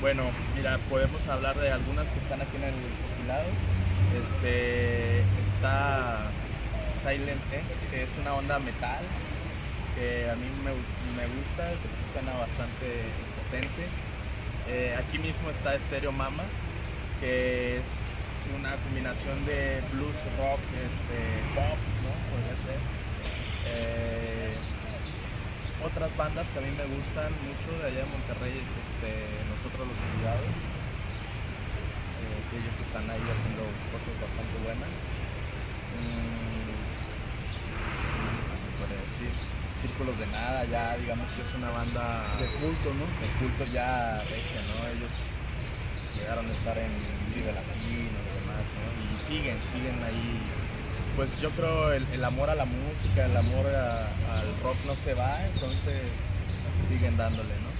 Bueno, 0.00 0.24
mira, 0.56 0.78
podemos 0.88 1.26
hablar 1.28 1.58
de 1.58 1.70
algunas 1.70 2.08
que 2.08 2.18
están 2.18 2.40
aquí 2.40 2.56
en 2.56 2.64
el 2.64 2.74
compilado. 2.74 3.48
Este 4.22 5.20
está 5.54 6.30
Silent 7.02 7.40
Egg, 7.52 7.64
que 7.90 8.02
es 8.02 8.10
una 8.20 8.34
onda 8.34 8.58
metal, 8.58 9.04
que 9.94 10.28
a 10.28 10.34
mí 10.34 10.46
me, 10.64 10.72
me 11.16 11.26
gusta, 11.28 11.70
suena 12.12 12.32
bastante 12.38 13.06
potente. 13.38 13.86
Eh, 14.68 14.96
aquí 14.98 15.18
mismo 15.18 15.50
está 15.50 15.78
Stereo 15.78 16.12
Mama, 16.12 16.42
que 17.20 17.76
es 17.76 18.09
una 18.56 18.76
combinación 18.88 19.44
de 19.44 19.82
blues, 19.92 20.16
rock, 20.38 20.62
este, 20.80 21.18
pop, 21.54 21.78
¿no? 22.04 22.12
Podría 22.32 22.56
ser. 22.64 22.80
Eh, 23.66 24.56
otras 25.84 26.12
bandas 26.16 26.46
que 26.52 26.58
a 26.58 26.62
mí 26.62 26.72
me 26.76 26.84
gustan 26.84 27.32
mucho 27.44 27.72
de 27.80 27.88
allá 27.88 28.04
de 28.04 28.12
Monterrey 28.12 28.52
es 28.52 28.68
este, 28.68 29.10
Nosotros 29.48 29.88
los 29.88 29.96
Olvidados, 29.96 30.52
eh, 32.20 32.40
que 32.48 32.54
ellos 32.60 32.76
están 32.76 33.08
ahí 33.08 33.24
haciendo 33.24 33.64
cosas 33.88 34.14
bastante 34.20 34.56
buenas. 34.60 34.92
Mm, 35.96 36.70
¿qué 37.80 38.42
más 38.48 38.60
te 38.60 38.70
podría 38.76 39.00
decir? 39.00 39.32
Círculos 39.80 40.16
de 40.20 40.28
Nada, 40.28 40.64
ya 40.68 40.96
digamos 41.00 41.24
que 41.32 41.40
es 41.40 41.52
una 41.56 41.72
banda 41.72 42.28
De 42.36 42.46
culto, 42.60 42.92
¿no? 42.92 43.08
de 43.16 43.28
culto 43.40 43.64
ya 43.72 44.20
regia, 44.28 44.60
¿no? 44.68 44.84
Ellos 44.92 45.12
llegaron 46.20 46.44
a 46.44 46.52
estar 46.52 46.76
en 46.76 46.92
Vive 47.32 47.52
Latino 47.56 48.18
y 48.20 48.30
demás, 48.36 48.64
¿no? 48.76 48.84
Y 49.00 49.09
siguen, 49.26 49.56
siguen 49.72 50.02
ahí. 50.04 50.38
Pues 51.16 51.28
yo 51.40 51.50
creo 51.50 51.92
el, 51.92 52.06
el 52.12 52.24
amor 52.24 52.50
a 52.50 52.54
la 52.54 52.64
música, 52.64 53.26
el 53.26 53.36
amor 53.36 53.66
a- 53.66 54.06
al 54.38 54.46
rock 54.62 54.76
no 54.86 54.94
se 54.94 55.14
va, 55.14 55.44
entonces 55.46 56.02
siguen 56.88 57.16
dándole, 57.16 57.54
¿no? 57.60 57.70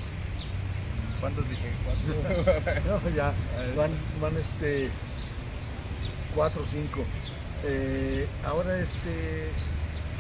¿Cuántos 1.20 1.48
dije? 1.48 1.70
¿Cuatro? 1.84 2.80
No, 2.86 3.10
ya, 3.14 3.32
Este. 3.60 3.76
van, 3.76 3.90
van 4.20 4.36
este 4.36 4.90
4 6.34 6.62
o 6.62 6.66
5. 6.66 7.04
ahora 8.46 8.78
este, 8.80 9.50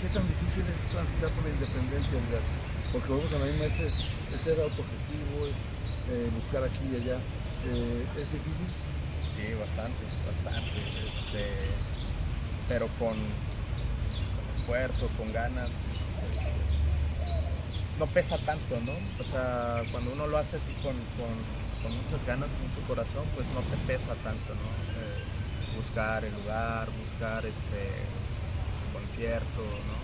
¿qué 0.00 0.08
tan 0.12 0.26
difícil 0.28 0.64
es 0.68 0.80
transitar 0.92 1.30
por 1.30 1.44
la 1.44 1.50
independencia, 1.50 2.18
Edgar? 2.18 2.44
Porque 2.92 3.08
vamos 3.08 3.32
a 3.32 3.38
la 3.38 3.46
misma, 3.46 3.64
es, 3.66 3.80
es 3.80 4.40
ser 4.44 4.58
autogestivo, 4.60 5.46
es 5.46 5.56
eh, 6.10 6.28
buscar 6.36 6.64
aquí 6.64 6.84
y 6.92 6.96
allá. 7.00 7.16
Eh, 7.70 8.04
¿Es 8.20 8.28
difícil? 8.32 8.68
Sí, 9.36 9.54
bastante, 9.56 10.04
bastante. 10.26 10.80
Este, 12.70 12.70
pero 12.70 12.86
con, 12.98 13.16
con 13.16 14.60
esfuerzo, 14.60 15.08
con 15.18 15.32
ganas. 15.32 15.68
No 17.98 18.06
pesa 18.06 18.38
tanto, 18.38 18.80
¿no? 18.86 18.92
O 18.92 19.24
sea, 19.30 19.82
cuando 19.90 20.12
uno 20.12 20.26
lo 20.26 20.38
hace 20.38 20.56
así 20.56 20.72
con, 20.82 20.94
con, 21.18 21.28
con 21.82 21.92
muchas 21.94 22.24
ganas, 22.26 22.48
con 22.48 22.62
mucho 22.68 22.80
corazón, 22.88 23.26
pues 23.34 23.46
no 23.54 23.60
te 23.60 23.76
pesa 23.86 24.14
tanto, 24.24 24.54
¿no? 24.54 24.70
Eh, 24.96 25.20
buscar 25.76 26.24
el 26.24 26.32
lugar, 26.32 26.88
buscar 27.10 27.44
este 27.44 27.92
concierto, 28.92 29.60
¿no? 29.60 30.00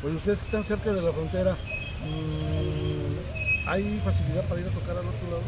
Pues 0.00 0.14
ustedes 0.14 0.38
que 0.38 0.46
están 0.46 0.64
cerca 0.64 0.90
de 0.92 1.02
la 1.02 1.12
frontera, 1.12 1.52
mm, 1.52 3.68
¿hay 3.68 4.00
facilidad 4.02 4.44
para 4.44 4.60
ir 4.60 4.66
a 4.66 4.70
tocar 4.70 4.96
al 4.96 5.06
otro 5.06 5.30
lado? 5.30 5.42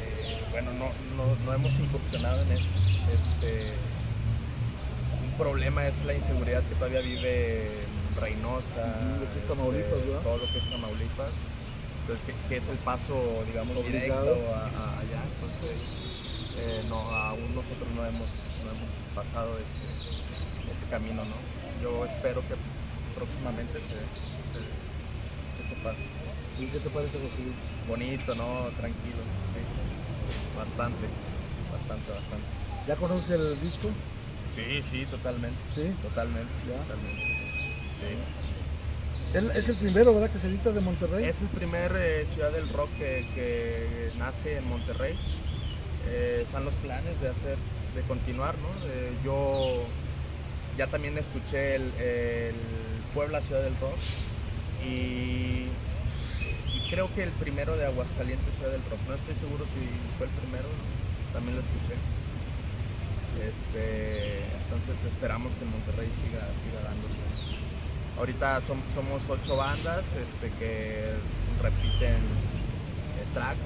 Eh, 0.00 0.40
bueno, 0.52 0.70
no, 0.72 0.92
no, 1.16 1.34
no 1.44 1.52
hemos 1.52 1.72
incursionado 1.72 2.40
en 2.42 2.52
eso. 2.52 2.68
Este, 3.12 3.72
problema 5.38 5.86
es 5.86 5.94
la 6.04 6.14
inseguridad 6.14 6.62
que 6.64 6.74
todavía 6.74 7.00
vive 7.00 7.70
Reynosa, 8.20 8.84
lo 9.20 9.24
que 9.30 9.38
es 9.38 9.44
este, 9.44 9.48
Tamaulipas, 9.48 10.22
todo 10.22 10.36
lo 10.38 10.46
que 10.46 10.58
es 10.58 10.70
Tamaulipas. 10.70 11.32
Entonces, 12.02 12.24
que, 12.26 12.32
que 12.48 12.56
es 12.56 12.68
el 12.68 12.78
paso, 12.78 13.14
digamos, 13.46 13.76
Obligado. 13.76 14.34
directo 14.34 14.54
a, 14.54 14.64
a- 14.66 14.98
allá. 15.00 15.22
Entonces, 15.38 15.76
eh, 16.58 16.82
no, 16.88 16.98
aún 17.10 17.54
nosotros 17.54 17.88
no 17.94 18.02
hemos, 18.04 18.28
no 18.64 18.68
hemos 18.72 18.90
pasado 19.14 19.54
ese, 19.58 20.72
ese 20.72 20.86
camino, 20.90 21.22
¿no? 21.24 21.36
Yo 21.82 22.04
espero 22.06 22.40
que 22.48 22.56
próximamente 23.14 23.78
se, 23.78 24.00
se- 24.02 24.68
ese 25.62 25.74
pase. 25.84 26.02
¿Y 26.58 26.66
qué 26.66 26.80
te 26.80 26.90
parece, 26.90 27.12
José 27.20 27.38
Luis? 27.44 27.56
Bonito, 27.86 28.34
¿no? 28.34 28.66
Tranquilo. 28.80 29.22
sí. 29.54 29.62
Bastante, 30.58 31.06
bastante, 31.70 32.10
bastante. 32.10 32.46
¿Ya 32.88 32.96
conoces 32.96 33.30
el 33.30 33.60
disco? 33.60 33.88
Sí, 34.58 34.82
sí, 34.90 35.06
totalmente. 35.06 35.56
Sí. 35.74 35.90
Totalmente, 36.02 36.50
Ya. 36.68 36.76
totalmente. 36.82 37.22
Sí. 38.00 38.18
Él 39.34 39.50
es 39.54 39.68
el 39.68 39.76
primero, 39.76 40.14
¿verdad? 40.14 40.30
Que 40.30 40.38
se 40.40 40.48
edita 40.48 40.70
de 40.72 40.80
Monterrey. 40.80 41.24
Es 41.24 41.40
el 41.42 41.48
primer 41.48 41.92
eh, 41.96 42.26
ciudad 42.34 42.50
del 42.50 42.68
rock 42.70 42.88
que, 42.98 43.26
que 43.34 44.10
nace 44.18 44.56
en 44.58 44.68
Monterrey. 44.68 45.14
Eh, 46.08 46.42
están 46.44 46.64
los 46.64 46.74
planes 46.74 47.20
de 47.20 47.28
hacer, 47.28 47.56
de 47.94 48.00
continuar, 48.08 48.54
¿no? 48.58 48.68
Eh, 48.88 49.12
yo 49.24 49.84
ya 50.78 50.86
también 50.86 51.16
escuché 51.18 51.74
el, 51.76 51.82
el 52.00 52.54
Puebla 53.14 53.40
Ciudad 53.42 53.62
del 53.62 53.76
Rock 53.80 53.98
y, 54.82 55.66
y 56.74 56.86
creo 56.90 57.12
que 57.14 57.24
el 57.24 57.30
primero 57.32 57.76
de 57.76 57.84
Aguascalientes 57.84 58.54
Ciudad 58.56 58.72
del 58.72 58.82
Rock. 58.90 59.00
No 59.08 59.14
estoy 59.14 59.34
seguro 59.34 59.64
si 59.66 59.84
fue 60.16 60.26
el 60.26 60.32
primero, 60.32 60.68
también 61.34 61.56
lo 61.56 61.62
escuché. 61.62 61.94
Este, 63.38 64.42
entonces 64.64 64.96
esperamos 65.06 65.52
que 65.54 65.64
Monterrey 65.64 66.08
siga, 66.24 66.42
siga 66.64 66.82
dándose. 66.82 67.22
Ahorita 68.18 68.58
som- 68.66 68.82
somos 68.94 69.22
ocho 69.28 69.56
bandas 69.56 70.04
este, 70.18 70.50
que 70.58 71.12
repiten 71.62 72.18
el 72.18 73.32
track. 73.34 73.56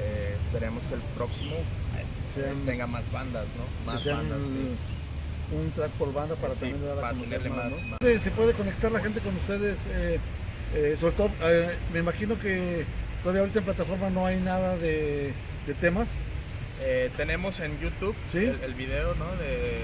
Eh, 0.00 0.36
esperemos 0.46 0.82
que 0.84 0.94
el 0.94 1.00
próximo 1.16 1.56
eh, 1.56 2.04
Sean- 2.34 2.64
tenga 2.66 2.86
más 2.86 3.10
bandas, 3.10 3.46
¿no? 3.56 3.64
que 3.64 3.86
Más 3.90 4.02
sean 4.02 4.18
bandas, 4.28 4.38
sí. 4.52 5.56
un 5.56 5.70
track 5.72 5.90
por 5.92 6.12
banda 6.12 6.34
para 6.36 6.54
Sí, 6.54 6.60
también 6.60 6.86
dar 6.86 7.04
a 7.04 7.10
conocer 7.10 7.50
más, 7.50 7.58
más- 7.58 7.70
¿no? 7.70 7.76
más. 7.88 8.22
Se 8.22 8.30
puede 8.30 8.52
conectar 8.52 8.92
la 8.92 9.00
gente 9.00 9.20
con 9.20 9.34
ustedes, 9.36 9.78
eh, 9.90 10.20
eh, 10.74 10.96
sobre 11.00 11.14
todo, 11.14 11.30
eh, 11.42 11.74
me 11.92 12.00
imagino 12.00 12.38
que 12.38 12.84
todavía 13.22 13.40
ahorita 13.40 13.58
en 13.60 13.64
plataforma 13.64 14.10
no 14.10 14.26
hay 14.26 14.36
nada 14.40 14.76
de, 14.76 15.32
de 15.66 15.74
temas. 15.80 16.06
Eh, 16.80 17.10
tenemos 17.16 17.58
en 17.60 17.78
YouTube 17.80 18.14
¿Sí? 18.32 18.38
el, 18.38 18.60
el 18.62 18.74
video 18.74 19.14
¿no? 19.16 19.26
de 19.36 19.80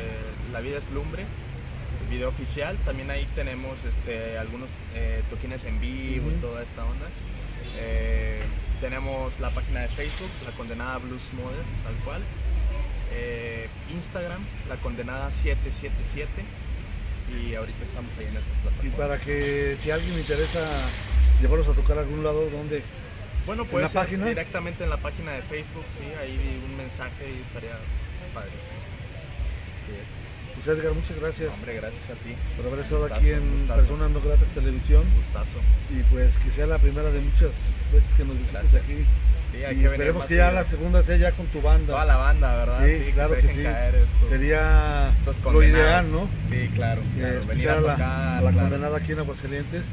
La 0.53 0.61
vida 0.61 0.79
es 0.79 0.89
lumbre, 0.93 1.25
el 2.05 2.09
video 2.15 2.29
oficial. 2.29 2.77
También 2.85 3.11
ahí 3.11 3.27
tenemos 3.35 3.73
este, 3.85 4.39
algunos 4.39 4.69
eh, 4.95 5.23
toquines 5.31 5.65
en 5.65 5.81
vivo 5.81 6.31
y 6.31 6.41
toda 6.41 6.63
esta 6.63 6.85
onda. 6.85 7.07
Eh, 7.79 8.41
tenemos 8.81 9.39
la 9.41 9.51
página 9.51 9.81
de 9.81 9.89
Facebook, 9.89 10.31
La 10.45 10.53
Condenada 10.53 10.99
Blues 10.99 11.33
Model, 11.35 11.63
tal 11.85 11.95
cual. 12.05 12.23
Eh, 13.13 13.69
Instagram, 13.93 14.41
La 14.69 14.77
Condenada 14.77 15.31
777. 15.33 16.29
Y 17.35 17.55
ahorita 17.55 17.85
estamos 17.85 18.11
ahí 18.19 18.27
en 18.27 18.37
esas 18.37 18.47
Y 18.47 18.63
plataformas. 18.91 18.99
para 18.99 19.19
que 19.19 19.77
si 19.83 19.91
a 19.91 19.95
alguien 19.95 20.15
le 20.15 20.21
interesa 20.21 20.61
llevarlos 21.41 21.67
a 21.69 21.73
tocar 21.73 21.97
a 21.99 22.03
algún 22.03 22.23
lado, 22.23 22.49
donde 22.51 22.83
Bueno, 23.47 23.63
¿En 23.63 23.69
puede 23.69 23.85
la 23.85 23.89
ser 23.91 24.03
página? 24.03 24.27
directamente 24.27 24.85
en 24.85 24.91
la 24.91 24.97
página 24.97 25.33
de 25.33 25.43
Facebook, 25.43 25.85
sí, 25.99 26.07
ahí 26.21 26.61
un 26.65 26.77
mensaje 26.77 27.25
y 27.29 27.43
estaría 27.43 27.77
padre. 28.33 28.51
Sí. 28.51 28.75
Así 29.85 29.93
es. 30.01 30.09
pues 30.65 30.79
Edgar, 30.79 30.95
muchas 30.95 31.17
gracias 31.21 31.51
Hombre, 31.53 31.75
gracias 31.75 32.05
a 32.09 32.15
ti. 32.25 32.33
por 32.57 32.67
haber 32.67 32.81
estado 32.81 33.01
Gustazo, 33.03 33.21
aquí 33.21 33.31
en 33.31 33.59
gustazo. 33.59 33.81
Personas 33.81 34.11
No 34.11 34.21
Gratas 34.21 34.49
Televisión 34.55 35.05
Gustazo. 35.17 35.59
y 35.91 36.03
pues 36.11 36.37
que 36.39 36.51
sea 36.51 36.67
la 36.67 36.79
primera 36.79 37.11
de 37.11 37.21
muchas 37.21 37.53
veces 37.93 38.11
que 38.17 38.25
nos 38.25 38.39
visites 38.39 38.53
Gracias. 38.73 38.83
aquí. 38.83 39.05
Sí, 39.53 39.63
hay 39.63 39.77
y 39.77 39.81
que 39.81 39.87
esperemos 39.87 40.25
que 40.25 40.35
ya 40.37 40.51
la 40.51 40.65
segunda 40.65 41.03
sea 41.05 41.17
ya 41.17 41.31
con 41.33 41.47
tu 41.47 41.61
banda. 41.63 41.87
Toda 41.93 42.05
la 42.07 42.17
banda, 42.17 42.57
¿verdad? 42.57 42.81
Sí, 42.87 43.13
claro 43.13 43.35
que 43.37 43.49
sí. 43.53 43.65
Sería 44.29 45.13
estos 45.19 45.53
lo 45.53 45.63
ideal, 45.63 46.11
¿no? 46.11 46.29
Sí, 46.51 46.69
claro. 46.75 47.03
Eh, 47.03 47.05
claro. 47.19 47.35
escuchar 47.35 47.47
Venir 47.55 47.69
a 47.71 47.77
tocar. 47.77 48.01
a 48.03 48.41
la 48.41 48.51
claro. 48.51 48.59
condenada 48.59 48.97
aquí 48.97 49.13
en 49.13 49.19
Aguascalientes. 49.21 49.85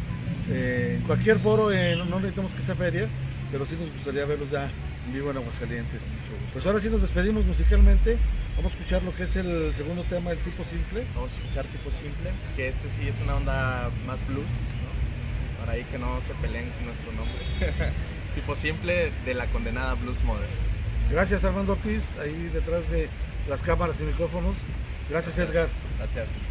Eh, 0.49 0.97
en 0.99 1.07
cualquier 1.07 1.39
foro, 1.39 1.71
eh, 1.71 1.95
no, 1.95 2.05
necesitamos 2.19 2.51
que 2.53 2.63
sea 2.63 2.75
feria, 2.75 3.07
pero 3.51 3.65
sí 3.65 3.75
nos 3.79 3.91
gustaría 3.93 4.25
verlos 4.25 4.49
ya 4.49 4.63
en 4.63 5.13
vivo 5.13 5.31
en 5.31 5.37
Aguascalientes. 5.37 6.01
Pues 6.53 6.65
ahora 6.65 6.79
sí 6.79 6.89
nos 6.89 7.01
despedimos 7.01 7.45
musicalmente. 7.45 8.17
Vamos 8.57 8.73
a 8.73 8.75
escuchar 8.75 9.03
lo 9.03 9.15
que 9.15 9.23
es 9.23 9.35
el 9.35 9.73
segundo 9.75 10.03
tema, 10.03 10.31
el 10.31 10.37
tipo 10.39 10.63
simple. 10.69 11.03
Vamos 11.15 11.31
a 11.33 11.35
escuchar 11.35 11.65
tipo 11.65 11.89
simple, 11.91 12.31
que 12.55 12.67
este 12.67 12.87
sí 12.89 13.07
es 13.07 13.15
una 13.23 13.35
onda 13.35 13.89
más 14.05 14.19
blues, 14.27 14.45
¿no? 14.45 15.59
Para 15.59 15.73
ahí 15.73 15.83
que 15.85 15.97
no 15.97 16.19
se 16.27 16.33
peleen 16.35 16.69
con 16.71 16.85
nuestro 16.85 17.11
nombre. 17.13 17.91
tipo 18.35 18.55
simple 18.55 19.11
de 19.25 19.33
la 19.33 19.45
condenada 19.47 19.93
Blues 19.95 20.23
Model. 20.23 20.49
Gracias 21.09 21.43
Armando 21.43 21.73
Ortiz, 21.73 22.03
ahí 22.21 22.49
detrás 22.53 22.89
de 22.89 23.09
las 23.49 23.61
cámaras 23.61 23.99
y 23.99 24.03
micrófonos. 24.03 24.55
Gracias 25.09 25.37
Edgar. 25.37 25.67
Gracias. 25.97 26.50